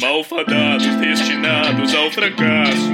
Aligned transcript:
Malfadados 0.00 0.94
destinados 0.96 1.94
ao 1.94 2.10
fracasso. 2.10 2.92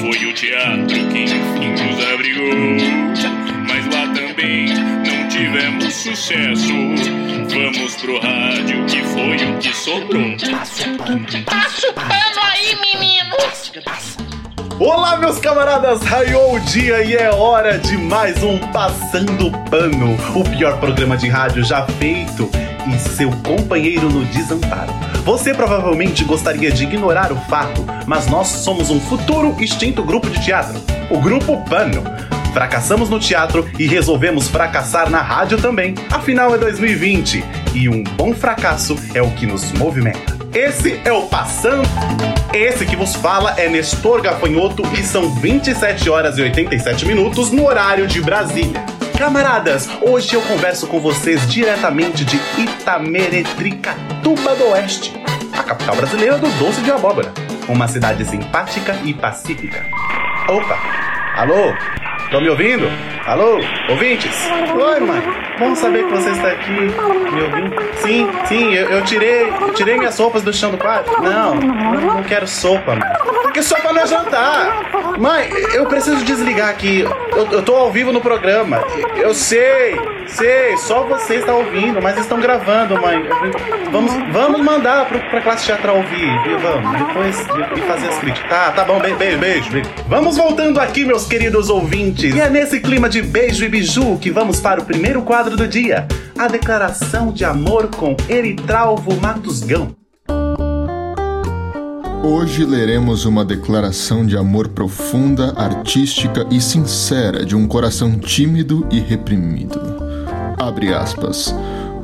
Foi 0.00 0.26
o 0.26 0.32
teatro 0.34 0.86
que 1.08 1.24
enfim 1.24 1.70
nos 1.70 2.06
abrigou. 2.12 2.54
Mas 3.66 3.86
lá 3.86 4.06
também 4.14 4.66
não 4.74 5.28
tivemos 5.28 5.94
sucesso. 5.94 6.72
Vamos 7.48 7.96
pro 7.96 8.20
rádio, 8.20 8.86
que 8.86 9.02
foi 9.02 9.36
o 9.36 9.58
que 9.58 9.74
sobrou. 9.74 10.36
Passa 11.44 11.88
o 11.88 11.92
pano 11.92 12.40
aí, 12.42 12.76
menino! 12.76 14.29
Olá, 14.80 15.18
meus 15.18 15.38
camaradas! 15.38 16.00
Raiou 16.00 16.54
o 16.54 16.60
dia 16.60 17.04
e 17.04 17.14
é 17.14 17.30
hora 17.30 17.78
de 17.78 17.98
mais 17.98 18.42
um 18.42 18.56
Passando 18.72 19.50
Pano, 19.68 20.16
o 20.34 20.42
pior 20.42 20.80
programa 20.80 21.18
de 21.18 21.28
rádio 21.28 21.62
já 21.62 21.84
feito 21.98 22.48
e 22.88 22.98
seu 22.98 23.30
companheiro 23.46 24.08
no 24.08 24.24
desamparo. 24.24 24.90
Você 25.22 25.52
provavelmente 25.52 26.24
gostaria 26.24 26.70
de 26.70 26.84
ignorar 26.84 27.30
o 27.30 27.36
fato, 27.42 27.84
mas 28.06 28.26
nós 28.28 28.46
somos 28.48 28.88
um 28.88 28.98
futuro 28.98 29.54
extinto 29.60 30.02
grupo 30.02 30.30
de 30.30 30.42
teatro, 30.42 30.80
o 31.10 31.20
Grupo 31.20 31.62
Pano. 31.68 32.02
Fracassamos 32.54 33.10
no 33.10 33.20
teatro 33.20 33.68
e 33.78 33.86
resolvemos 33.86 34.48
fracassar 34.48 35.10
na 35.10 35.20
rádio 35.20 35.60
também. 35.60 35.94
Afinal 36.10 36.54
é 36.54 36.58
2020 36.58 37.44
e 37.74 37.86
um 37.86 38.02
bom 38.02 38.32
fracasso 38.32 38.96
é 39.12 39.20
o 39.20 39.30
que 39.32 39.44
nos 39.44 39.72
movimenta. 39.72 40.38
Esse 40.54 40.98
é 41.04 41.12
o 41.12 41.26
Passando. 41.26 42.39
Esse 42.52 42.84
que 42.84 42.96
vos 42.96 43.14
fala 43.14 43.54
é 43.56 43.68
Nestor 43.68 44.20
Gafanhoto 44.20 44.82
e 44.98 45.04
são 45.04 45.30
27 45.36 46.10
horas 46.10 46.36
e 46.36 46.42
87 46.42 47.06
minutos 47.06 47.52
no 47.52 47.64
horário 47.64 48.08
de 48.08 48.20
Brasília. 48.20 48.84
Camaradas, 49.16 49.88
hoje 50.02 50.34
eu 50.34 50.42
converso 50.42 50.88
com 50.88 50.98
vocês 50.98 51.48
diretamente 51.48 52.24
de 52.24 52.40
Itameretricatuba 52.58 54.56
do 54.56 54.70
Oeste, 54.70 55.12
a 55.56 55.62
capital 55.62 55.94
brasileira 55.94 56.38
do 56.38 56.48
doce 56.58 56.80
de 56.80 56.90
abóbora, 56.90 57.32
uma 57.68 57.86
cidade 57.86 58.24
simpática 58.24 58.98
e 59.04 59.14
pacífica. 59.14 59.86
Opa, 60.48 60.76
alô, 61.36 61.72
estão 62.24 62.40
me 62.40 62.48
ouvindo? 62.48 62.88
Alô, 63.26 63.60
ouvintes? 63.88 64.34
Oi, 64.74 64.98
mãe. 64.98 65.49
Bom 65.60 65.76
saber 65.76 66.06
que 66.06 66.10
você 66.10 66.30
está 66.30 66.48
aqui 66.48 66.72
me 66.72 67.42
ouvindo. 67.42 67.76
Sim, 67.98 68.26
sim, 68.46 68.72
eu, 68.72 68.88
eu 68.88 69.04
tirei, 69.04 69.50
eu 69.50 69.74
tirei 69.74 69.98
minhas 69.98 70.18
roupas 70.18 70.42
do 70.42 70.54
chão 70.54 70.70
do 70.70 70.78
quarto. 70.78 71.20
Não, 71.20 71.54
não, 71.54 72.00
não 72.14 72.22
quero 72.22 72.48
sopa. 72.48 72.98
Porque 73.42 73.62
sopa 73.62 73.92
não 73.92 74.00
é 74.00 74.06
jantar. 74.06 74.90
Mãe, 75.18 75.50
eu 75.74 75.84
preciso 75.84 76.24
desligar 76.24 76.70
aqui. 76.70 77.00
Eu, 77.00 77.46
eu 77.52 77.62
tô 77.62 77.74
ao 77.74 77.92
vivo 77.92 78.10
no 78.10 78.20
programa. 78.22 78.82
Eu 79.16 79.34
sei, 79.34 80.00
sei, 80.26 80.76
só 80.78 81.02
você 81.02 81.34
está 81.34 81.52
ouvindo, 81.52 82.00
mas 82.00 82.16
estão 82.16 82.40
gravando, 82.40 82.98
mãe. 82.98 83.22
Vamos, 83.90 84.12
vamos 84.32 84.60
mandar 84.62 85.06
pro, 85.06 85.18
pra 85.18 85.40
classe 85.42 85.66
teatral 85.66 85.96
ouvir? 85.96 86.30
Vamos, 86.62 86.98
depois 86.98 87.40
e 87.76 87.80
fazer 87.82 88.08
as 88.08 88.18
críticas. 88.18 88.48
Tá, 88.48 88.70
tá 88.70 88.84
bom, 88.84 88.98
beijo, 88.98 89.38
beijo, 89.38 89.70
beijo. 89.70 89.90
Vamos 90.08 90.36
voltando 90.36 90.80
aqui, 90.80 91.04
meus 91.04 91.26
queridos 91.26 91.68
ouvintes. 91.68 92.34
E 92.34 92.40
é 92.40 92.48
nesse 92.48 92.80
clima 92.80 93.08
de 93.08 93.20
beijo 93.20 93.64
e 93.64 93.68
biju 93.68 94.16
que 94.18 94.30
vamos 94.30 94.60
para 94.60 94.80
o 94.80 94.84
primeiro 94.84 95.22
quadro 95.22 95.49
do 95.56 95.66
dia: 95.66 96.06
a 96.38 96.48
declaração 96.48 97.32
de 97.32 97.44
amor 97.44 97.88
com 97.88 98.16
Eritralvo 98.28 99.20
Matusgão. 99.20 99.94
Hoje 102.22 102.64
leremos 102.64 103.24
uma 103.24 103.44
declaração 103.44 104.26
de 104.26 104.36
amor 104.36 104.68
profunda, 104.68 105.54
artística 105.56 106.46
e 106.50 106.60
sincera 106.60 107.44
de 107.46 107.56
um 107.56 107.66
coração 107.66 108.18
tímido 108.18 108.86
e 108.90 109.00
reprimido. 109.00 109.80
Abre 110.58 110.92
aspas. 110.92 111.54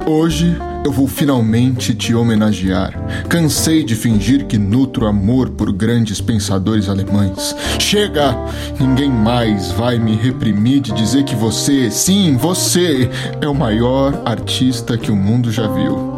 Hoje 0.08 0.56
eu 0.84 0.92
vou 0.92 1.08
finalmente 1.08 1.92
te 1.92 2.14
homenagear. 2.14 2.94
Cansei 3.28 3.82
de 3.82 3.96
fingir 3.96 4.46
que 4.46 4.56
nutro 4.56 5.04
amor 5.04 5.50
por 5.50 5.72
grandes 5.72 6.20
pensadores 6.20 6.88
alemães. 6.88 7.56
Chega! 7.80 8.36
Ninguém 8.78 9.10
mais 9.10 9.72
vai 9.72 9.98
me 9.98 10.14
reprimir 10.14 10.80
de 10.80 10.92
dizer 10.92 11.24
que 11.24 11.34
você, 11.34 11.90
sim, 11.90 12.36
você, 12.36 13.10
é 13.40 13.48
o 13.48 13.54
maior 13.54 14.22
artista 14.24 14.96
que 14.96 15.10
o 15.10 15.16
mundo 15.16 15.50
já 15.50 15.66
viu. 15.66 16.16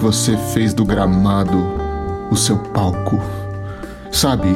Você 0.00 0.36
fez 0.54 0.72
do 0.72 0.84
gramado 0.84 1.58
o 2.30 2.36
seu 2.36 2.56
palco. 2.56 3.20
Sabe, 4.12 4.46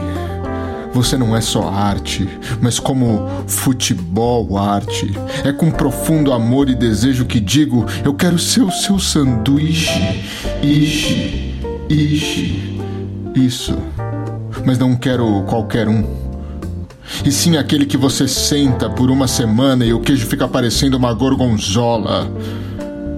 você 0.95 1.19
não 1.19 1.37
é 1.37 1.41
só 1.41 1.69
arte, 1.69 2.29
mas 2.61 2.79
como 2.79 3.29
futebol 3.49 4.57
arte. 4.57 5.13
É 5.45 5.53
com 5.53 5.71
profundo 5.71 6.33
amor 6.33 6.71
e 6.71 6.75
desejo 6.75 7.27
que 7.27 7.41
digo: 7.41 7.85
eu 8.05 8.15
quero 8.15 8.39
ser 8.39 8.63
o 8.63 8.71
seu 8.71 8.99
sanduíche. 9.01 10.25
Ishi, 10.63 11.61
ishi. 11.89 12.81
Isso. 13.35 13.77
Mas 14.65 14.79
não 14.79 14.95
quero 14.95 15.43
qualquer 15.43 15.89
um. 15.89 16.05
E 17.25 17.33
sim 17.33 17.57
aquele 17.57 17.85
que 17.85 17.97
você 17.97 18.29
senta 18.29 18.89
por 18.89 19.11
uma 19.11 19.27
semana 19.27 19.85
e 19.85 19.93
o 19.93 20.01
queijo 20.01 20.27
fica 20.27 20.47
parecendo 20.47 20.97
uma 20.97 21.13
gorgonzola. 21.13 22.31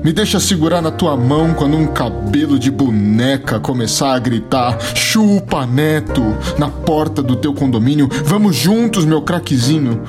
Me 0.03 0.13
deixa 0.13 0.39
segurar 0.39 0.81
na 0.81 0.91
tua 0.91 1.17
mão 1.17 1.53
quando 1.53 1.77
um 1.77 1.87
cabelo 1.87 2.59
de 2.59 2.71
boneca 2.71 3.59
começar 3.59 4.15
a 4.15 4.19
gritar: 4.19 4.79
Chupa, 4.95 5.67
neto! 5.67 6.23
Na 6.59 6.69
porta 6.69 7.23
do 7.23 7.37
teu 7.37 7.53
condomínio. 7.53 8.09
Vamos 8.25 8.57
juntos, 8.57 9.05
meu 9.05 9.23
craquezinho. 9.23 10.03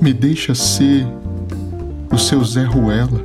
Me 0.00 0.12
deixa 0.12 0.54
ser 0.54 1.06
o 2.10 2.18
seu 2.18 2.42
Zé 2.44 2.64
Ruela. 2.64 3.20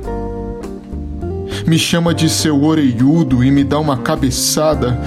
Me 1.66 1.78
chama 1.78 2.12
de 2.14 2.28
seu 2.28 2.62
oreiudo 2.62 3.44
e 3.44 3.50
me 3.50 3.64
dá 3.64 3.78
uma 3.78 3.98
cabeçada. 3.98 4.98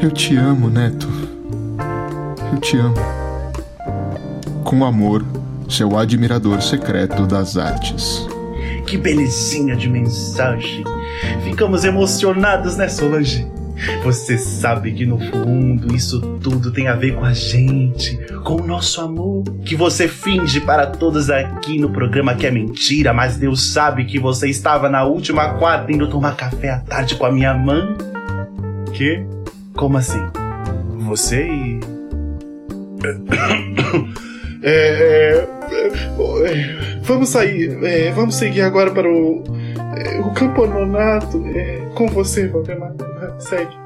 Eu 0.00 0.10
te 0.10 0.36
amo, 0.36 0.68
neto. 0.68 1.08
Eu 2.52 2.60
te 2.60 2.76
amo. 2.76 2.94
Com 4.62 4.84
amor 4.84 5.24
seu 5.68 5.96
admirador 5.96 6.62
secreto 6.62 7.26
das 7.26 7.56
artes. 7.56 8.26
Que 8.86 8.96
belezinha 8.96 9.74
de 9.74 9.88
mensagem. 9.88 10.84
Ficamos 11.42 11.84
emocionados, 11.84 12.76
né, 12.76 12.88
Solange? 12.88 13.46
Você 14.04 14.38
sabe 14.38 14.92
que 14.92 15.04
no 15.04 15.18
fundo 15.18 15.94
isso 15.94 16.20
tudo 16.40 16.70
tem 16.70 16.86
a 16.86 16.94
ver 16.94 17.16
com 17.16 17.24
a 17.24 17.32
gente, 17.32 18.16
com 18.44 18.60
o 18.60 18.66
nosso 18.66 19.00
amor. 19.00 19.42
Que 19.64 19.74
você 19.74 20.06
finge 20.06 20.60
para 20.60 20.86
todos 20.86 21.28
aqui 21.28 21.78
no 21.78 21.90
programa 21.90 22.34
que 22.34 22.46
é 22.46 22.50
mentira, 22.50 23.12
mas 23.12 23.36
Deus 23.36 23.72
sabe 23.72 24.04
que 24.04 24.18
você 24.18 24.48
estava 24.48 24.88
na 24.88 25.04
última 25.04 25.54
quarta 25.54 25.92
indo 25.92 26.08
tomar 26.08 26.36
café 26.36 26.70
à 26.70 26.78
tarde 26.78 27.16
com 27.16 27.26
a 27.26 27.32
minha 27.32 27.54
mãe. 27.54 27.96
Que? 28.92 29.26
Como 29.74 29.96
assim? 29.96 30.22
Você 31.06 31.46
e. 31.46 31.80
É, 34.66 35.44
é, 35.46 35.53
vamos 37.02 37.28
sair, 37.28 37.78
é, 37.84 38.10
vamos 38.10 38.34
seguir 38.36 38.62
agora 38.62 38.90
para 38.90 39.08
o, 39.08 39.42
é, 39.96 40.20
o 40.20 40.32
campeonato 40.32 41.44
é, 41.54 41.80
com 41.94 42.08
você, 42.08 42.48
Valdemar. 42.48 42.92
Segue. 43.38 43.76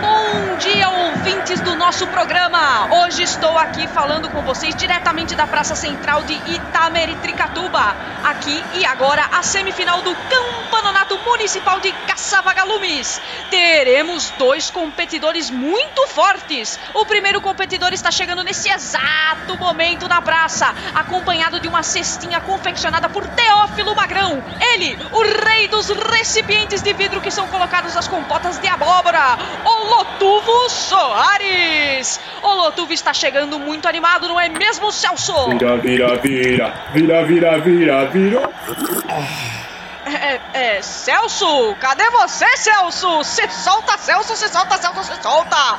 Bom 0.00 0.56
dia, 0.58 0.88
ouvintes 0.88 1.60
do 1.60 1.76
nosso 1.92 2.06
programa! 2.06 2.88
Hoje 3.02 3.22
estou 3.22 3.58
aqui 3.58 3.86
falando 3.86 4.30
com 4.30 4.40
vocês 4.40 4.74
diretamente 4.74 5.34
da 5.34 5.46
Praça 5.46 5.76
Central 5.76 6.22
de 6.22 6.32
Itameretricatuba. 6.32 7.94
Aqui 8.24 8.64
e 8.72 8.86
agora 8.86 9.28
a 9.30 9.42
semifinal 9.42 10.00
do 10.00 10.14
Campeonato 10.14 11.18
Municipal 11.18 11.80
de 11.80 11.92
Caçavagalumes. 11.92 13.20
Teremos 13.50 14.30
dois 14.38 14.70
competidores 14.70 15.50
muito 15.50 16.06
fortes. 16.06 16.78
O 16.94 17.04
primeiro 17.04 17.42
competidor 17.42 17.92
está 17.92 18.10
chegando 18.10 18.42
nesse 18.42 18.70
exato 18.70 19.58
momento 19.58 20.08
na 20.08 20.22
praça, 20.22 20.74
acompanhado 20.94 21.60
de 21.60 21.68
uma 21.68 21.82
cestinha 21.82 22.40
confeccionada 22.40 23.10
por 23.10 23.26
Teófilo 23.26 23.94
Magrão. 23.94 24.42
Ele, 24.72 24.96
o 25.12 25.44
rei 25.44 25.68
dos 25.68 25.90
recipientes 25.90 26.80
de 26.80 26.94
vidro 26.94 27.20
que 27.20 27.30
são 27.30 27.46
colocados 27.48 27.94
nas 27.94 28.08
compotas 28.08 28.58
de 28.58 28.66
abóbora, 28.66 29.36
o 29.66 29.84
Lotuvo 29.84 30.70
Soares. 30.70 31.81
O 32.42 32.54
Lotuvo 32.54 32.92
está 32.92 33.12
chegando 33.12 33.58
muito 33.58 33.86
animado, 33.86 34.28
não 34.28 34.38
é 34.38 34.48
mesmo, 34.48 34.90
Celso? 34.90 35.50
Vira, 35.50 35.76
vira, 35.76 36.16
vira, 36.16 36.74
vira, 36.92 37.24
vira, 37.24 37.58
vira, 37.58 38.04
vira. 38.06 38.50
É, 40.04 40.40
é, 40.52 40.82
Celso, 40.82 41.76
cadê 41.80 42.08
você, 42.10 42.46
Celso? 42.56 43.22
Se 43.24 43.48
solta, 43.48 43.96
Celso, 43.98 44.36
se 44.36 44.48
solta, 44.48 44.76
Celso, 44.78 45.04
se 45.04 45.22
solta. 45.22 45.78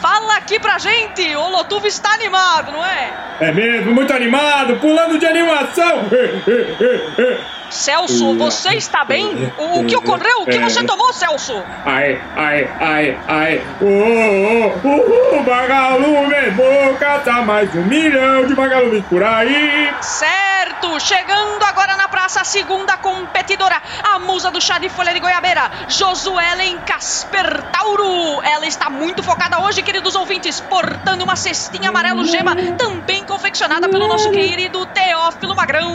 Fala 0.00 0.36
aqui 0.36 0.58
pra 0.58 0.78
gente! 0.78 1.36
O 1.36 1.50
Lotuvo 1.50 1.86
está 1.86 2.14
animado, 2.14 2.72
não 2.72 2.84
é? 2.84 3.12
É 3.40 3.52
mesmo, 3.52 3.94
muito 3.94 4.12
animado, 4.12 4.76
pulando 4.80 5.18
de 5.18 5.26
animação. 5.26 6.04
Celso, 7.70 8.36
você 8.36 8.70
está 8.70 9.04
bem? 9.04 9.52
O, 9.56 9.80
o 9.80 9.86
que 9.86 9.96
ocorreu? 9.96 10.42
O 10.42 10.46
que 10.46 10.58
você 10.58 10.82
tomou, 10.84 11.12
Celso? 11.12 11.62
Ai, 11.84 12.20
ai, 12.36 12.70
ai, 12.80 13.18
ai. 13.28 13.62
Oh, 13.80 13.86
oh, 13.86 14.88
oh, 14.88 15.36
oh, 15.38 15.42
vagalume, 15.44 16.50
vou 16.56 16.94
catar 16.96 17.44
mais 17.46 17.72
um 17.74 17.84
milhão 17.84 18.46
de 18.46 18.54
vagalumes 18.54 19.04
por 19.06 19.22
aí. 19.22 19.92
Certo! 20.00 20.98
Chegando 20.98 21.62
agora 21.64 21.96
na 21.96 22.08
praça, 22.08 22.40
a 22.40 22.44
segunda 22.44 22.96
competidora, 22.96 23.80
a 24.02 24.18
musa 24.18 24.50
do 24.50 24.60
chá 24.60 24.78
de 24.78 24.88
folha 24.88 25.14
de 25.14 25.20
goiabeira, 25.20 25.70
Josuelen 25.88 26.78
Casper 26.78 27.62
Tauro. 27.70 28.42
Ela 28.42 28.66
está 28.66 28.90
muito 28.90 29.22
focada 29.22 29.60
hoje, 29.62 29.82
queridos 29.82 30.14
ouvintes, 30.14 30.60
portando 30.60 31.22
uma 31.22 31.36
cestinha 31.36 31.90
amarelo 31.90 32.24
gema, 32.24 32.56
também 32.76 33.24
confeccionada 33.24 33.88
pelo 33.88 34.08
nosso 34.08 34.30
querido 34.30 34.84
Teófilo 34.86 35.09
Magrão. 35.54 35.90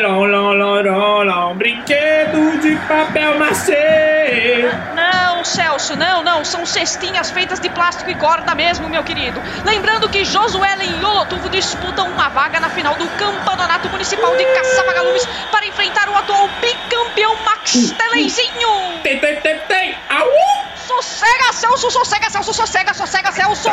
Long, 0.00 0.26
long, 0.26 1.24
long, 1.24 1.54
brinquedo 1.56 2.60
de 2.60 2.76
papel 2.86 3.38
maçê. 3.38 4.70
Não, 4.94 5.44
Celso, 5.44 5.96
não, 5.96 6.22
não. 6.22 6.44
São 6.44 6.64
cestinhas 6.64 7.30
feitas 7.30 7.58
de 7.58 7.68
plástico 7.68 8.10
e 8.10 8.14
corda 8.14 8.54
mesmo, 8.54 8.88
meu 8.88 9.02
querido. 9.02 9.42
Lembrando 9.64 10.08
que 10.08 10.24
Josuelen 10.24 11.00
e 11.00 11.04
Olotuvo 11.04 11.48
disputam 11.48 12.08
uma 12.08 12.28
vaga 12.28 12.60
na 12.60 12.70
final 12.70 12.94
do 12.94 13.06
Campeonato 13.08 13.88
Municipal 13.88 14.36
de 14.36 14.44
Caça-Vagalumes 14.44 15.26
para 15.50 15.66
enfrentar 15.66 16.08
o 16.08 16.14
atual 16.16 16.48
bicampeão 16.60 17.34
Max 17.44 17.92
Telenzinho. 17.92 19.00
Tem, 19.02 19.18
tem, 19.18 19.40
tem, 19.40 19.58
tem. 19.66 19.96
Au! 20.08 20.67
Sossega, 20.98 21.52
Celso, 21.52 21.90
sossega, 21.92 22.28
Celso, 22.28 22.52
sossega, 22.52 22.92
sossega, 22.92 23.30
Celso. 23.30 23.70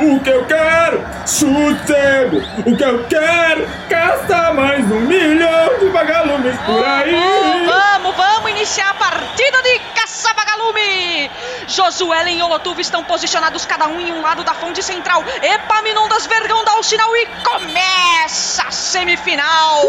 O 0.00 0.20
que 0.20 0.30
eu 0.30 0.44
quero? 0.46 1.06
Sossego. 1.24 2.42
O 2.66 2.76
que 2.76 2.82
eu 2.82 3.04
quero? 3.04 3.68
Caça 3.88 4.52
mais 4.52 4.84
um 4.90 5.00
milhão 5.02 5.78
de 5.78 5.88
vagalumes 5.90 6.58
por 6.62 6.84
aí. 6.84 7.66
Vamos, 7.66 8.16
vamos, 8.16 8.50
iniciar 8.50 8.90
a 8.90 8.94
partida 8.94 9.62
de 9.62 9.78
caça-vagalume! 9.94 11.30
Josuelen 11.68 12.38
e 12.38 12.42
Olotuvo 12.42 12.80
estão 12.80 13.04
posicionados 13.04 13.64
cada 13.64 13.86
um 13.86 14.00
em 14.00 14.12
um 14.12 14.22
lado 14.22 14.42
da 14.42 14.54
fonte 14.54 14.82
central. 14.82 15.22
Epaminondas 15.40 16.26
Vergão 16.26 16.64
dá 16.64 16.74
o 16.80 16.82
sinal 16.82 17.14
e 17.16 17.26
começa 17.44 18.64
a 18.66 18.70
semifinal! 18.72 19.82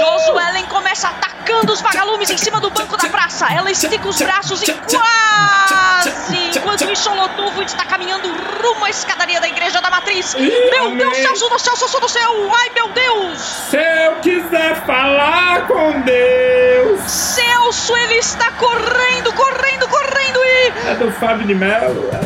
Josuelen 0.00 0.66
começa 0.66 1.08
atacando 1.08 1.72
os 1.72 1.80
vagalumes 1.80 2.28
em 2.28 2.36
cima 2.36 2.60
do 2.60 2.70
banco 2.70 2.96
da 2.96 3.08
Ela 3.52 3.70
estica 3.70 4.08
os 4.08 4.16
braços 4.20 4.62
e 4.62 4.72
quase! 4.72 6.36
Enquanto 6.56 6.90
isso, 6.90 7.10
Olotuvo 7.10 7.62
está 7.62 7.84
caminhando 7.84 8.28
rumo 8.28 8.84
à 8.84 8.90
escadaria 8.90 9.40
da 9.40 9.48
Igreja 9.48 9.80
da 9.80 9.90
Matriz. 9.90 10.34
Meu 10.34 10.86
amém. 10.86 10.98
Deus, 10.98 11.16
Celso 11.18 11.48
do 11.48 11.58
céu, 11.58 11.76
Celso 11.76 12.00
do 12.00 12.08
céu! 12.08 12.50
Ai, 12.56 12.70
meu 12.74 12.88
Deus! 12.88 13.38
Se 13.38 13.76
eu 13.76 14.16
quiser 14.16 14.84
falar 14.86 15.66
com 15.66 16.00
Deus. 16.02 17.00
Celso, 17.00 17.96
ele 17.96 18.14
está 18.14 18.50
correndo, 18.52 19.32
correndo, 19.32 19.88
correndo 19.88 20.38
e. 20.44 20.72
É 20.90 20.94
do 20.94 21.10
Fábio 21.12 21.46
de 21.46 21.54
Melo. 21.54 22.08
Meu 22.12 22.25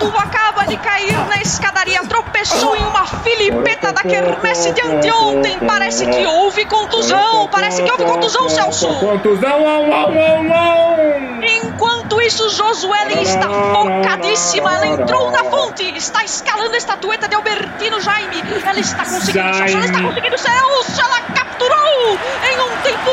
Lotuvo 0.00 0.16
acaba 0.18 0.64
de 0.64 0.78
cair 0.78 1.12
na 1.28 1.42
escadaria, 1.42 2.02
tropeçou 2.06 2.74
em 2.74 2.82
uma 2.86 3.04
filipeta 3.06 3.92
da 3.92 4.00
quermesse 4.00 4.72
de 4.72 4.80
anteontem. 4.80 5.58
Parece 5.58 6.06
que 6.06 6.24
houve 6.24 6.64
contusão, 6.64 7.46
parece 7.48 7.82
que 7.82 7.90
houve 7.90 8.04
contusão, 8.04 8.48
Celso. 8.48 8.88
Contusão, 8.98 9.68
au, 9.68 9.92
au, 9.92 10.08
au, 10.08 10.52
au. 10.52 10.96
Enquanto 11.42 12.18
isso, 12.22 12.48
Josuelen 12.48 13.20
está 13.20 13.50
focadíssima. 13.50 14.74
Ela 14.74 14.86
entrou 14.86 15.30
na 15.30 15.44
fonte, 15.44 15.82
está 15.94 16.24
escalando 16.24 16.72
a 16.72 16.78
estatueta 16.78 17.28
de 17.28 17.34
Albertino 17.34 18.00
Jaime. 18.00 18.42
Ela 18.64 18.80
está 18.80 19.04
conseguindo, 19.04 19.54
Celso, 19.54 19.76
ela 19.76 19.84
está 19.84 19.98
Jaime. 19.98 20.08
conseguindo, 20.08 20.38
Celso. 20.38 21.00
Ela 21.02 21.20
capturou 21.34 22.18
em 22.50 22.58
um 22.58 22.76
tempo 22.82 23.10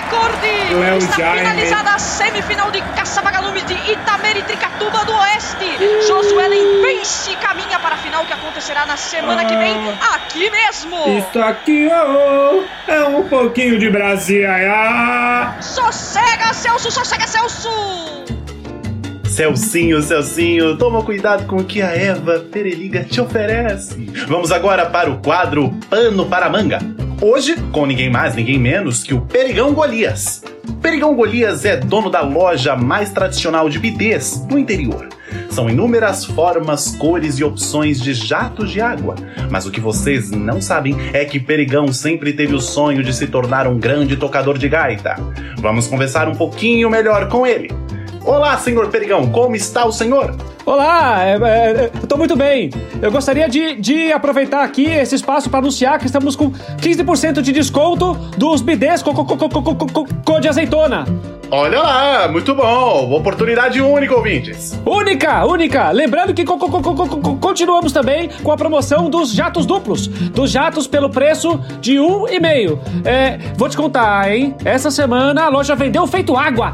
recorde. 0.00 0.74
Léo 0.80 0.96
está 0.98 1.16
Jaime. 1.16 1.38
finalizada 1.40 1.90
a 1.90 1.98
semifinal 1.98 2.70
de 2.70 2.80
caça-vagalumes 2.80 3.66
de 3.66 3.74
Itamericatuba 3.92 5.04
do 5.04 5.14
Oeste. 5.14 6.06
Josuelen 6.06 6.82
vence 6.82 7.32
e 7.32 7.36
caminha 7.36 7.78
para 7.80 7.94
a 7.94 7.98
acontecerá 8.66 8.86
na 8.86 8.96
semana 8.96 9.44
que 9.44 9.56
vem, 9.56 9.74
aqui 10.14 10.50
mesmo. 10.50 11.18
Isso 11.18 11.38
aqui 11.38 11.88
oh, 11.88 12.90
é 12.90 13.04
um 13.04 13.28
pouquinho 13.28 13.78
de 13.78 13.88
Brasília. 13.88 15.56
Sossega, 15.60 16.52
Celso, 16.52 16.90
sossega, 16.90 17.26
Celso. 17.26 17.68
Celcinho, 19.24 20.02
Celcinho, 20.02 20.76
toma 20.76 21.02
cuidado 21.02 21.46
com 21.46 21.56
o 21.56 21.64
que 21.64 21.80
a 21.82 21.92
Eva 21.92 22.40
Pereliga 22.50 23.04
te 23.04 23.20
oferece. 23.20 24.10
Vamos 24.26 24.50
agora 24.50 24.86
para 24.86 25.10
o 25.10 25.18
quadro 25.18 25.70
Pano 25.88 26.26
para 26.26 26.48
Manga. 26.48 26.80
Hoje, 27.20 27.56
com 27.72 27.86
ninguém 27.86 28.10
mais, 28.10 28.34
ninguém 28.34 28.58
menos 28.58 29.02
que 29.02 29.14
o 29.14 29.22
Perigão 29.22 29.72
Golias. 29.72 30.44
Perigão 30.82 31.14
Golias 31.14 31.64
é 31.64 31.74
dono 31.74 32.10
da 32.10 32.20
loja 32.20 32.76
mais 32.76 33.10
tradicional 33.10 33.70
de 33.70 33.78
bidês 33.78 34.46
no 34.50 34.58
interior. 34.58 35.08
São 35.48 35.70
inúmeras 35.70 36.26
formas, 36.26 36.94
cores 36.96 37.38
e 37.38 37.44
opções 37.44 38.02
de 38.02 38.12
jatos 38.12 38.70
de 38.70 38.82
água. 38.82 39.14
Mas 39.50 39.64
o 39.64 39.70
que 39.70 39.80
vocês 39.80 40.30
não 40.30 40.60
sabem 40.60 40.94
é 41.14 41.24
que 41.24 41.40
Perigão 41.40 41.90
sempre 41.90 42.34
teve 42.34 42.54
o 42.54 42.60
sonho 42.60 43.02
de 43.02 43.14
se 43.14 43.26
tornar 43.26 43.66
um 43.66 43.78
grande 43.78 44.16
tocador 44.16 44.58
de 44.58 44.68
gaita. 44.68 45.16
Vamos 45.56 45.86
conversar 45.86 46.28
um 46.28 46.34
pouquinho 46.34 46.90
melhor 46.90 47.28
com 47.28 47.46
ele. 47.46 47.70
Olá, 48.26 48.58
senhor 48.58 48.88
Perigão, 48.88 49.28
como 49.30 49.54
está 49.54 49.86
o 49.86 49.92
senhor? 49.92 50.34
Olá, 50.64 51.24
é, 51.24 51.34
é, 51.36 51.90
tô 52.08 52.16
muito 52.16 52.34
bem. 52.36 52.70
Eu 53.00 53.12
gostaria 53.12 53.48
de, 53.48 53.76
de 53.76 54.12
aproveitar 54.12 54.64
aqui 54.64 54.84
esse 54.84 55.14
espaço 55.14 55.48
para 55.48 55.60
anunciar 55.60 55.96
que 56.00 56.06
estamos 56.06 56.34
com 56.34 56.50
15% 56.50 57.40
de 57.40 57.52
desconto 57.52 58.14
dos 58.36 58.60
bidês 58.62 59.00
com, 59.00 59.14
com, 59.14 59.24
com, 59.24 59.36
com, 59.48 59.62
com, 59.76 60.04
com, 60.24 60.40
de 60.40 60.48
azeitona. 60.48 61.04
Olha 61.52 61.80
lá, 61.80 62.26
muito 62.26 62.52
bom, 62.52 63.12
oportunidade 63.14 63.80
única, 63.80 64.16
ouvintes. 64.16 64.76
Única, 64.84 65.46
única. 65.46 65.92
Lembrando 65.92 66.34
que 66.34 66.44
co- 66.44 66.58
co- 66.58 66.68
co- 66.82 67.36
continuamos 67.36 67.92
também 67.92 68.28
com 68.42 68.50
a 68.50 68.56
promoção 68.56 69.08
dos 69.08 69.32
jatos 69.32 69.64
duplos. 69.64 70.08
Dos 70.08 70.50
jatos 70.50 70.88
pelo 70.88 71.08
preço 71.08 71.60
de 71.80 72.00
um 72.00 72.26
e 72.28 72.40
meio. 72.40 72.80
É, 73.04 73.38
vou 73.56 73.68
te 73.68 73.76
contar, 73.76 74.28
hein? 74.34 74.56
Essa 74.64 74.90
semana 74.90 75.44
a 75.44 75.48
loja 75.48 75.76
vendeu 75.76 76.04
feito 76.08 76.36
água. 76.36 76.72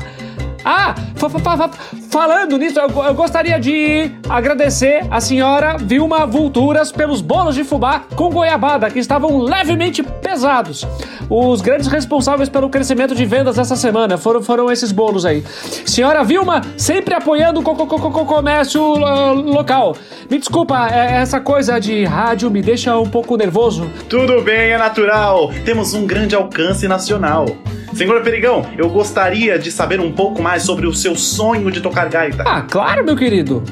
Ah, 0.65 0.95
fa- 1.17 1.29
fa- 1.29 1.39
fa- 1.41 1.57
fa- 1.57 1.71
falando 2.11 2.57
nisso, 2.57 2.79
eu, 2.79 2.89
eu 3.05 3.15
gostaria 3.15 3.59
de 3.59 4.11
agradecer 4.29 5.05
a 5.11 5.21
senhora 5.21 5.77
Vilma 5.79 6.27
Vulturas 6.27 6.93
pelos 6.93 7.21
bolos 7.21 7.55
de 7.55 7.65
fubá 7.65 8.03
com 8.15 8.31
goiabada, 8.31 8.91
que 8.91 8.99
estavam 8.99 9.39
levemente 9.39 10.03
pesados. 10.03 10.87
Os 11.29 11.61
grandes 11.61 11.87
responsáveis 11.89 12.49
pelo 12.49 12.69
crescimento 12.69 13.15
de 13.15 13.25
vendas 13.25 13.59
essa 13.59 13.75
semana 13.77 14.17
foram, 14.19 14.43
foram 14.43 14.71
esses 14.71 14.93
bolos 14.93 15.25
aí. 15.25 15.43
Senhora 15.87 16.23
Vilma, 16.23 16.61
sempre 16.77 17.15
apoiando 17.15 17.61
o 17.61 17.63
co- 17.63 17.75
co- 17.75 17.87
co- 17.87 18.11
co- 18.11 18.25
comércio 18.25 18.83
ah, 19.05 19.33
local. 19.33 19.97
Me 20.31 20.39
desculpa, 20.39 20.89
é- 20.89 21.23
essa 21.23 21.41
coisa 21.41 21.81
de 21.81 22.05
rádio 22.05 22.51
me 22.51 22.63
deixa 22.63 22.97
um 22.99 23.09
pouco 23.09 23.37
nervoso. 23.37 23.91
Tudo 24.09 24.43
bem, 24.43 24.71
é 24.73 24.79
natural. 24.79 25.51
Temos 25.65 25.95
um 25.95 26.07
grande 26.07 26.35
alcance 26.35 26.87
nacional. 26.87 27.47
Senhor 27.95 28.23
Perigão, 28.23 28.65
eu 28.77 28.89
gostaria 28.89 29.59
de 29.59 29.71
saber 29.71 30.01
um 30.01 30.13
pouco 30.13 30.43
mais 30.43 30.63
sobre 30.63 30.87
o 30.87 30.95
seu 30.95 31.15
sonho 31.15 31.71
de 31.71 31.81
tocar 31.81 32.09
gaita. 32.09 32.43
Ah, 32.47 32.63
claro, 32.63 33.05
meu 33.05 33.17
querido. 33.17 33.63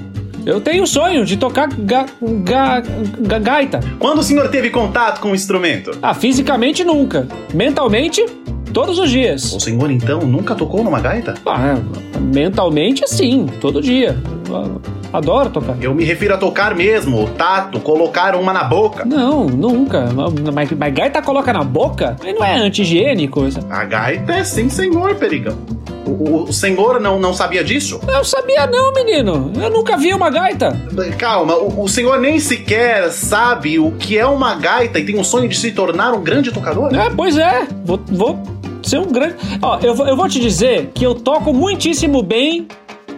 Eu 0.45 0.61
tenho 0.61 0.85
o 0.85 0.87
sonho 0.87 1.25
de 1.25 1.37
tocar 1.37 1.69
ga, 1.69 2.07
ga- 2.43 2.83
ga- 3.21 3.39
gaita. 3.39 3.81
Quando 3.99 4.19
o 4.21 4.23
senhor 4.23 4.49
teve 4.49 4.71
contato 4.71 5.21
com 5.21 5.33
o 5.33 5.35
instrumento? 5.35 5.91
Ah, 6.01 6.15
fisicamente 6.15 6.83
nunca. 6.83 7.27
Mentalmente, 7.53 8.25
todos 8.73 8.99
os 8.99 9.11
dias. 9.11 9.53
O 9.55 9.61
senhor 9.61 9.91
então 9.91 10.21
nunca 10.21 10.55
tocou 10.55 10.83
numa 10.83 11.01
gaita? 11.01 11.35
Ah, 11.45 11.77
mentalmente, 12.21 13.07
sim, 13.07 13.47
todo 13.61 13.83
dia. 13.83 14.17
Adoro 15.13 15.51
tocar. 15.51 15.77
Eu 15.81 15.95
me 15.95 16.05
refiro 16.05 16.35
a 16.35 16.37
tocar 16.37 16.75
mesmo, 16.75 17.25
o 17.25 17.29
tato, 17.31 17.81
colocar 17.81 18.35
uma 18.37 18.53
na 18.53 18.65
boca. 18.65 19.05
Não, 19.05 19.45
nunca. 19.47 20.09
Mas, 20.55 20.71
mas 20.73 20.93
gaita 20.95 21.21
coloca 21.23 21.53
na 21.53 21.65
boca? 21.65 22.17
Mas 22.23 22.35
não 22.35 22.45
é 22.45 22.57
anti-higiênico. 22.59 23.47
isso. 23.47 23.61
A 23.69 23.85
gaita 23.85 24.33
é 24.33 24.45
sim, 24.45 24.69
senhor 24.69 25.15
Perigão. 25.17 25.57
O, 26.07 26.11
o- 26.11 26.43
o 26.45 26.53
senhor 26.53 26.99
não, 27.01 27.19
não 27.19 27.33
sabia 27.35 27.63
disso? 27.63 28.01
Eu 28.09 28.25
sabia 28.25 28.67
não, 28.67 28.93
menino. 28.93 29.53
Eu 29.61 29.71
nunca 29.71 29.97
vi 29.97 30.13
uma 30.15 30.31
gaita. 30.31 30.77
Calma, 31.19 31.55
o, 31.57 31.83
o 31.83 31.89
senhor 31.89 32.19
nem 32.21 32.39
sequer 32.41 33.11
sabe 33.11 33.79
o 33.79 33.93
que 33.93 34.17
é 34.19 34.27
uma 34.27 34.55
gaita 34.55 34.99
e 34.99 35.05
tem 35.05 35.19
um 35.19 35.25
sonho 35.25 35.49
de 35.49 35.57
se 35.57 35.73
tornar 35.73 36.13
um 36.13 36.21
grande 36.23 36.51
tocador? 36.53 36.93
É, 36.95 37.11
pois 37.11 37.37
é. 37.37 37.67
Vou, 37.85 38.01
vou 38.11 38.39
ser 38.83 38.99
um 38.99 39.07
grande. 39.13 39.35
Ó, 39.61 39.79
eu, 39.83 39.95
eu 40.07 40.17
vou 40.17 40.29
te 40.29 40.41
dizer 40.41 40.91
que 40.95 41.05
eu 41.05 41.15
toco 41.15 41.53
muitíssimo 41.53 42.23
bem 42.23 42.67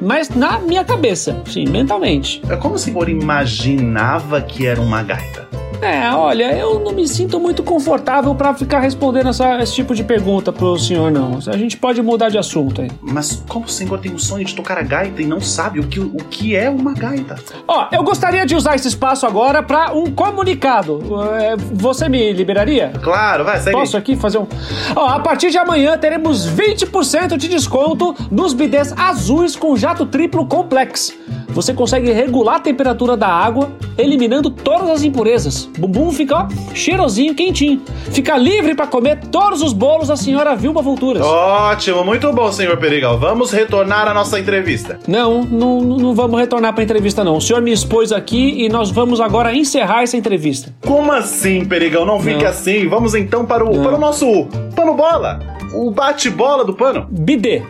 mas 0.03 0.29
na 0.29 0.59
minha 0.59 0.85
cabeça, 0.85 1.41
sim, 1.47 1.65
mentalmente. 1.65 2.43
É 2.51 2.57
como 2.57 2.75
o 2.75 2.79
senhor 2.79 3.09
imaginava 3.09 4.41
que 4.43 4.67
era 4.67 4.81
uma 4.81 5.03
gaita? 5.03 5.62
É, 5.83 6.11
olha, 6.15 6.53
eu 6.57 6.79
não 6.81 6.93
me 6.93 7.07
sinto 7.09 7.41
muito 7.41 7.63
confortável 7.63 8.35
pra 8.35 8.55
ficar 8.55 8.79
respondendo 8.81 9.29
essa- 9.29 9.61
esse 9.61 9.75
tipo 9.75 9.95
de 9.95 10.05
pergunta 10.05 10.53
pro 10.53 10.79
senhor, 10.79 11.11
não. 11.11 11.39
A 11.47 11.57
gente 11.57 11.77
pode 11.77 12.01
mudar 12.01 12.29
de 12.29 12.39
assunto 12.39 12.81
aí. 12.83 12.91
Mas 13.03 13.43
como 13.49 13.65
o 13.67 13.69
senhor 13.69 13.99
tem 13.99 14.15
o 14.15 14.19
sonho 14.19 14.45
de 14.45 14.55
tocar 14.55 14.79
a 14.79 14.83
gaita 14.83 15.21
e 15.21 15.27
não 15.27 15.41
sabe 15.41 15.81
o 15.81 15.83
que, 15.89 15.99
o 15.99 16.17
que 16.31 16.55
é 16.55 16.71
uma 16.71 16.93
gaita? 16.95 17.35
Ó, 17.67 17.89
eu 17.91 18.03
gostaria 18.05 18.47
de 18.47 18.55
usar 18.55 18.77
esse 18.77 18.87
espaço 18.89 19.27
agora 19.27 19.63
pra 19.63 19.93
um 19.93 20.07
comunicado. 20.13 21.01
É, 21.41 21.57
Você 21.73 22.09
me 22.09 22.33
liberaria? 22.33 22.93
Claro, 23.03 23.45
vai, 23.45 23.59
segue. 23.59 23.77
Posso 23.77 23.97
aqui 23.97 24.15
fazer 24.15 24.39
um. 24.39 24.47
Ó, 24.95 25.07
a 25.09 25.19
partir 25.19 25.51
de 25.51 25.59
amanhã 25.59 25.99
teremos 25.99 26.47
20% 26.47 27.37
de 27.37 27.49
desconto 27.49 28.15
nos 28.31 28.53
bidês 28.55 28.93
azuis 28.97 29.57
com 29.57 29.75
jato 29.77 30.07
triplo 30.07 30.47
complex. 30.47 31.13
Você 31.53 31.73
consegue 31.75 32.11
regular 32.13 32.57
a 32.57 32.61
temperatura 32.61 33.17
da 33.17 33.29
água, 33.29 33.71
eliminando 33.97 34.51
todas 34.51 34.89
as 34.91 35.03
impurezas. 35.05 35.69
Bumbum 35.79 36.11
fica 36.11 36.37
ó, 36.37 36.49
cheirosinho, 36.75 37.35
quentinho. 37.35 37.81
Fica 38.11 38.37
livre 38.37 38.75
pra 38.75 38.87
comer 38.87 39.19
todos 39.31 39.63
os 39.63 39.73
bolos 39.73 40.09
da 40.09 40.17
senhora 40.17 40.57
Vilma 40.57 40.83
Vulturas. 40.83 41.23
Ótimo, 41.23 42.05
muito 42.05 42.33
bom, 42.33 42.51
senhor 42.51 42.77
Perigal. 42.79 43.19
Vamos 43.19 43.51
retornar 43.53 44.09
à 44.09 44.15
nossa 44.15 44.39
entrevista. 44.41 44.99
Não, 45.07 45.43
não, 45.45 45.81
não 45.83 46.15
vamos 46.15 46.39
retornar 46.41 46.73
pra 46.75 46.83
entrevista, 46.83 47.23
não. 47.23 47.37
O 47.37 47.41
senhor 47.41 47.61
me 47.63 47.73
expôs 47.73 48.13
aqui 48.13 48.65
e 48.65 48.69
nós 48.69 48.91
vamos 48.91 49.21
agora 49.21 49.55
encerrar 49.55 50.03
essa 50.03 50.17
entrevista. 50.17 50.75
Como 50.85 51.13
assim, 51.13 51.65
Perigão? 51.65 52.05
Não 52.05 52.19
fique 52.19 52.43
Não. 52.45 52.51
assim. 52.51 52.89
Vamos 52.89 53.15
então 53.15 53.45
para 53.45 53.65
o, 53.65 53.75
Não. 53.77 53.83
para 53.83 53.97
o 53.97 54.01
nosso 54.01 54.47
pano 54.75 54.95
bola. 54.95 55.39
O 55.75 55.91
bate-bola 55.91 56.65
do 56.65 56.75
pano. 56.75 57.07
Bidê. 57.11 57.63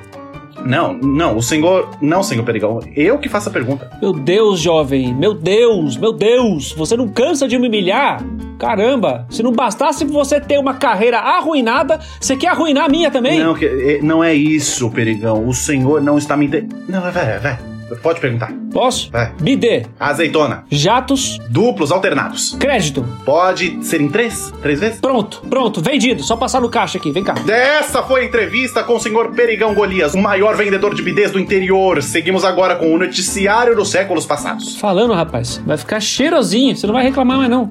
Não, 0.65 0.95
não, 0.95 1.37
o 1.37 1.43
senhor. 1.43 1.91
Não, 2.01 2.23
senhor 2.23 2.45
Perigão. 2.45 2.81
Eu 2.95 3.19
que 3.19 3.29
faço 3.29 3.49
a 3.49 3.53
pergunta. 3.53 3.91
Meu 4.01 4.13
Deus, 4.13 4.61
jovem, 4.61 5.15
meu 5.15 5.35
Deus, 5.35 5.97
meu 5.97 6.13
Deus, 6.13 6.73
você 6.73 6.97
não 6.97 7.09
cansa 7.09 7.49
de 7.49 7.59
me 7.59 7.69
humilhar? 7.69 8.23
Caramba, 8.59 9.27
se 9.29 9.43
não 9.43 9.53
bastasse 9.53 10.05
você 10.05 10.41
ter 10.41 10.59
uma 10.59 10.75
carreira 10.75 11.19
arruinada, 11.19 11.99
você 12.21 12.37
quer 12.37 12.49
arruinar 12.49 12.85
a 12.85 12.89
minha 12.89 13.11
também? 13.11 13.41
Não, 13.41 13.57
é, 13.57 13.99
não 14.03 14.23
é 14.23 14.35
isso, 14.35 14.91
Perigão. 14.91 15.47
O 15.49 15.53
senhor 15.53 16.01
não 16.01 16.17
está 16.17 16.37
me 16.37 16.47
entendendo. 16.47 16.77
Não, 16.89 17.01
vai, 17.01 17.39
vai. 17.41 17.72
Pode 17.97 18.21
perguntar. 18.21 18.53
Posso? 18.73 19.11
Vai. 19.11 19.33
Bidê, 19.41 19.85
Azeitona. 20.01 20.65
jatos, 20.71 21.39
Duplos 21.51 21.93
alternados. 21.93 22.57
crédito. 22.59 23.05
Pode 23.25 23.85
ser 23.85 24.01
em 24.01 24.09
três? 24.09 24.53
Três 24.63 24.81
vezes? 24.81 25.01
Pronto, 25.01 25.43
pronto, 25.49 25.81
vendido. 25.83 26.23
Só 26.23 26.37
passar 26.37 26.61
no 26.61 26.69
caixa 26.71 26.99
aqui, 26.99 27.11
vem 27.11 27.23
cá. 27.25 27.35
Essa 27.49 28.03
foi 28.03 28.23
a 28.23 28.25
entrevista 28.25 28.83
com 28.83 28.97
o 28.97 29.01
senhor 29.01 29.33
Perigão 29.33 29.75
Golias, 29.75 30.15
o 30.15 30.19
maior 30.19 30.57
vendedor 30.57 30.95
de 30.95 31.03
bidês 31.03 31.31
do 31.33 31.39
interior. 31.39 32.03
Seguimos 32.03 32.45
agora 32.45 32.77
com 32.77 32.93
o 32.95 32.99
noticiário 32.99 33.75
dos 33.77 33.91
séculos 33.91 34.25
passados. 34.25 34.77
Falando, 34.77 35.13
rapaz, 35.13 35.61
vai 35.67 35.77
ficar 35.77 36.01
cheirosinho, 36.01 36.77
você 36.77 36.87
não 36.87 36.95
vai 36.95 37.05
reclamar 37.05 37.37
mais 37.39 37.51
não. 37.51 37.71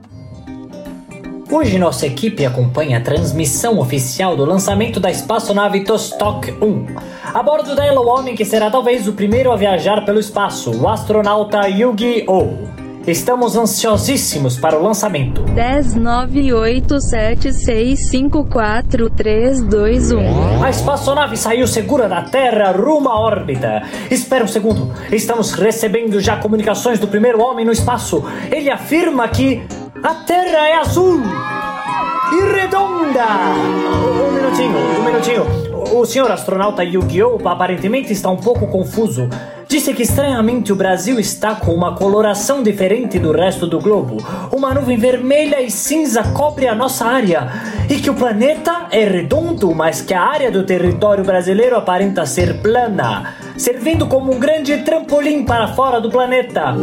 Hoje 1.52 1.78
nossa 1.78 2.08
equipe 2.08 2.46
acompanha 2.46 2.98
a 2.98 3.02
transmissão 3.02 3.78
oficial 3.78 4.38
do 4.38 4.46
lançamento 4.46 5.02
da 5.02 5.12
espaçonave 5.12 5.84
Vostok 5.84 6.50
1. 6.50 6.86
A 7.34 7.44
bordo 7.44 7.76
dela, 7.76 8.00
o 8.00 8.08
homem 8.08 8.36
que 8.36 8.46
será 8.46 8.72
talvez 8.72 9.06
o 9.06 9.12
primeiro 9.12 9.52
a 9.52 9.58
viajar 9.58 10.06
pelo 10.06 10.18
espaço, 10.18 10.72
o 10.72 10.88
astronauta 10.88 11.68
Yugi 11.68 12.24
Oh. 12.26 12.72
Estamos 13.06 13.58
ansiosíssimos 13.58 14.58
para 14.58 14.80
o 14.80 14.82
lançamento. 14.82 15.42
10 15.42 15.96
9 15.96 16.54
8 16.54 17.02
7 17.02 17.52
6 17.52 18.00
5 18.00 18.46
4 18.46 19.10
3 19.10 19.64
2 19.64 20.12
1 20.14 20.64
A 20.64 20.70
espaçonave 20.70 21.36
saiu 21.36 21.68
segura 21.68 22.08
da 22.08 22.22
Terra 22.22 22.72
rumo 22.72 23.10
à 23.10 23.20
órbita. 23.20 23.84
Espera 24.10 24.46
um 24.46 24.48
segundo. 24.48 24.94
Estamos 25.12 25.52
recebendo 25.52 26.22
já 26.22 26.38
comunicações 26.38 26.98
do 26.98 27.10
primeiro 27.10 27.42
homem 27.42 27.66
no 27.66 27.74
espaço. 27.74 28.24
Ele 28.50 28.70
afirma 28.70 29.28
que 29.28 29.62
a 30.04 30.16
Terra 30.16 30.68
é 30.68 30.76
azul 30.78 31.22
e 32.32 32.54
redonda. 32.54 33.26
Um 34.28 34.32
minutinho, 34.32 34.78
um 35.00 35.04
minutinho. 35.04 35.72
O 35.94 36.06
senhor 36.06 36.32
astronauta 36.32 36.84
Yu-Gi-Oh! 36.84 37.48
aparentemente 37.48 38.14
está 38.14 38.30
um 38.30 38.38
pouco 38.38 38.68
confuso. 38.68 39.30
Disse 39.68 39.94
que 39.94 40.04
estranhamente 40.04 40.72
o 40.72 40.76
Brasil 40.76 41.20
está 41.20 41.56
com 41.56 41.74
uma 41.74 41.96
coloração 41.96 42.62
diferente 42.62 43.18
do 43.18 43.32
resto 43.32 43.66
do 43.66 43.80
globo. 43.80 44.18
Uma 44.52 44.74
nuvem 44.74 44.98
vermelha 44.98 45.62
e 45.62 45.72
cinza 45.72 46.24
cobre 46.24 46.68
a 46.68 46.76
nossa 46.76 47.06
área. 47.06 47.50
E 47.90 47.96
que 47.96 48.10
o 48.10 48.14
planeta 48.14 48.88
é 48.92 49.06
redondo, 49.06 49.74
mas 49.74 50.02
que 50.02 50.14
a 50.14 50.22
área 50.22 50.52
do 50.52 50.66
território 50.66 51.24
brasileiro 51.24 51.78
aparenta 51.78 52.26
ser 52.26 52.62
plana, 52.62 53.34
servindo 53.58 54.08
como 54.08 54.34
um 54.34 54.40
grande 54.40 54.78
trampolim 54.80 55.46
para 55.46 55.70
fora 55.70 56.02
do 56.02 56.10
planeta. 56.10 56.76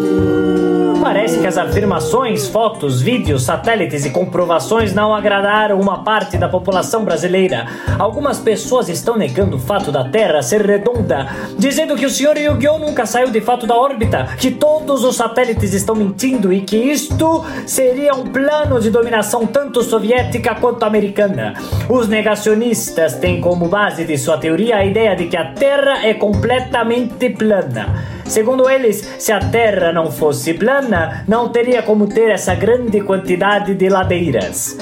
Parece 1.00 1.38
que 1.40 1.46
as 1.46 1.56
afirmações, 1.56 2.48
fotos, 2.48 3.00
vídeos, 3.00 3.44
satélites 3.44 4.04
e 4.04 4.10
comprovações 4.10 4.92
não 4.92 5.14
agradaram 5.14 5.80
uma 5.80 6.02
parte 6.02 6.36
da 6.36 6.48
população 6.48 7.04
brasileira. 7.04 7.66
Algumas 7.98 8.38
pessoas 8.38 8.88
estão 8.88 9.16
negando 9.16 9.56
o 9.56 9.60
fato 9.60 9.92
da 9.92 10.08
Terra 10.08 10.42
ser 10.42 10.60
redonda, 10.66 11.28
dizendo 11.56 11.96
que 11.96 12.04
o 12.04 12.10
Sr. 12.10 12.36
Yu-Gi-Oh! 12.36 12.78
nunca 12.78 13.06
saiu 13.06 13.30
de 13.30 13.40
fato 13.40 13.66
da 13.66 13.76
órbita, 13.76 14.28
que 14.38 14.50
todos 14.50 15.04
os 15.04 15.16
satélites 15.16 15.72
estão 15.72 15.94
mentindo 15.94 16.52
e 16.52 16.62
que 16.62 16.76
isto 16.76 17.44
seria 17.64 18.14
um 18.14 18.24
plano 18.24 18.80
de 18.80 18.90
dominação 18.90 19.46
tanto 19.46 19.82
soviética 19.82 20.56
quanto 20.56 20.82
americana. 20.82 21.54
Os 21.88 22.08
negacionistas 22.08 23.14
têm 23.14 23.40
como 23.40 23.68
base 23.68 24.04
de 24.04 24.18
sua 24.18 24.36
teoria 24.36 24.76
a 24.76 24.84
ideia 24.84 25.14
de 25.14 25.26
que 25.26 25.36
a 25.36 25.52
Terra 25.52 26.06
é 26.06 26.14
completamente 26.14 27.30
plana. 27.30 28.17
Segundo 28.28 28.68
eles, 28.68 28.96
se 29.18 29.32
a 29.32 29.40
Terra 29.40 29.90
não 29.90 30.12
fosse 30.12 30.52
plana, 30.52 31.24
não 31.26 31.48
teria 31.48 31.82
como 31.82 32.06
ter 32.06 32.30
essa 32.30 32.54
grande 32.54 33.00
quantidade 33.00 33.74
de 33.74 33.88
ladeiras. 33.88 34.76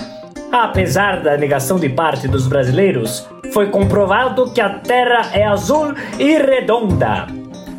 Apesar 0.51 1.23
da 1.23 1.37
negação 1.37 1.79
de 1.79 1.89
parte 1.89 2.27
dos 2.27 2.49
brasileiros, 2.49 3.27
foi 3.53 3.71
comprovado 3.71 4.51
que 4.51 4.61
a 4.61 4.81
Terra 4.81 5.31
é 5.33 5.45
azul 5.45 5.95
e 6.19 6.37
redonda. 6.39 7.27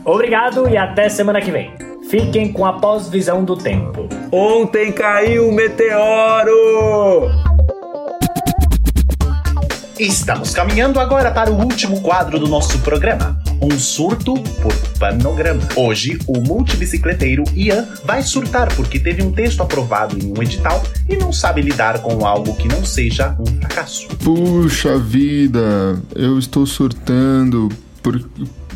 Obrigado 0.06 0.70
e 0.70 0.78
até 0.78 1.10
semana 1.10 1.42
que 1.42 1.52
vem. 1.52 1.74
Fiquem 2.10 2.54
com 2.54 2.66
a 2.66 2.80
pós-visão 2.80 3.44
do 3.44 3.58
tempo. 3.58 4.08
Ontem 4.32 4.94
caiu 4.94 5.50
um 5.50 5.52
meteoro! 5.52 7.30
Estamos 10.00 10.54
caminhando 10.54 11.00
agora 11.00 11.32
para 11.32 11.52
o 11.52 11.60
último 11.60 12.00
quadro 12.02 12.40
do 12.40 12.48
nosso 12.48 12.80
programa. 12.80 13.38
Um 13.62 13.78
surto 13.80 14.36
por 14.62 14.74
panograma. 15.00 15.62
Hoje, 15.76 16.20
o 16.28 16.40
multibicicleteiro 16.40 17.44
Ian 17.56 17.88
vai 18.06 18.22
surtar 18.22 18.74
porque 18.76 19.00
teve 19.00 19.24
um 19.24 19.32
texto 19.32 19.62
aprovado 19.62 20.18
em 20.18 20.32
um 20.32 20.42
edital 20.42 20.84
e 21.10 21.16
não 21.16 21.34
sabe 21.34 21.62
lidar 21.62 22.00
com 22.02 22.26
algo 22.26 22.56
que 22.56 22.68
não 22.68 22.86
seja 22.86 23.36
um 23.40 23.46
fracasso. 23.46 24.08
Puxa 24.24 24.98
vida, 25.00 26.02
eu 26.16 26.38
estou 26.38 26.66
surtando 26.66 27.70
por. 28.04 28.24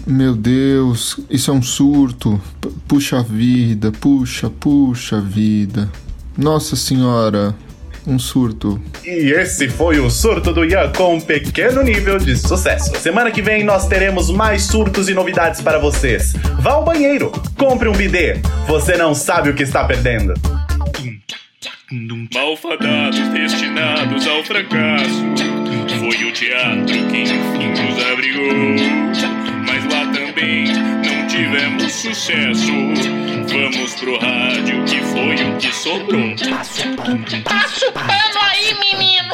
Meu 0.07 0.35
Deus, 0.35 1.19
isso 1.29 1.51
é 1.51 1.53
um 1.53 1.61
surto. 1.61 2.41
Puxa 2.87 3.21
vida, 3.21 3.91
puxa, 3.91 4.49
puxa 4.49 5.21
vida. 5.21 5.89
Nossa 6.35 6.75
senhora, 6.75 7.55
um 8.05 8.17
surto. 8.17 8.81
E 9.03 9.31
esse 9.31 9.69
foi 9.69 9.99
o 9.99 10.09
surto 10.09 10.53
do 10.53 10.65
Ian 10.65 10.91
com 10.91 11.15
um 11.15 11.21
pequeno 11.21 11.81
nível 11.81 12.17
de 12.17 12.35
sucesso. 12.35 12.95
Semana 12.99 13.31
que 13.31 13.41
vem 13.41 13.63
nós 13.63 13.87
teremos 13.87 14.29
mais 14.29 14.63
surtos 14.63 15.09
e 15.09 15.13
novidades 15.13 15.61
para 15.61 15.79
vocês. 15.79 16.33
Vá 16.59 16.71
ao 16.71 16.83
banheiro, 16.83 17.31
compre 17.57 17.87
um 17.87 17.93
bidê. 17.93 18.39
Você 18.67 18.97
não 18.97 19.13
sabe 19.13 19.49
o 19.49 19.53
que 19.53 19.63
está 19.63 19.83
perdendo. 19.83 20.33
Malfadados 22.33 23.27
destinados 23.29 24.25
ao 24.27 24.43
fracasso. 24.43 25.25
Foi 25.99 26.23
o 26.23 26.31
teatro 26.31 26.85
que 26.85 27.21
enfim 27.21 27.67
nos 27.69 28.05
abrigou. 28.11 29.60
Tivemos 31.41 31.91
sucesso. 31.91 32.71
Vamos 33.47 33.95
pro 33.95 34.19
rádio 34.19 34.85
que 34.85 35.01
foi 35.01 35.35
o 35.35 35.57
que 35.57 35.73
sobrou. 35.73 36.35
Passa 37.43 37.87
o 37.87 37.91
pano 37.91 38.39
aí, 38.41 38.75
menino. 38.79 39.33